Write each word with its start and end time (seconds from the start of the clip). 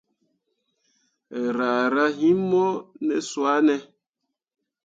Raa 1.57 1.85
rah 1.93 2.11
him 2.19 2.39
mo 2.49 2.65
ne 3.05 3.15
swane? 3.29 3.75